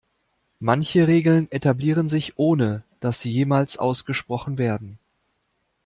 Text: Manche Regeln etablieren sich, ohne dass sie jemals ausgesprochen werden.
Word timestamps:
Manche 0.59 1.07
Regeln 1.07 1.51
etablieren 1.51 2.09
sich, 2.09 2.39
ohne 2.39 2.83
dass 3.01 3.21
sie 3.21 3.29
jemals 3.31 3.77
ausgesprochen 3.77 4.57
werden. 4.57 4.97